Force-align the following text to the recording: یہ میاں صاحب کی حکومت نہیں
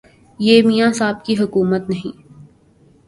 یہ 0.39 0.61
میاں 0.67 0.91
صاحب 0.93 1.23
کی 1.25 1.33
حکومت 1.39 1.89
نہیں 1.89 2.19